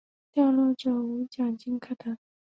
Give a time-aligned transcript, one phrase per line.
[0.31, 2.17] 掉落者无奖金可得。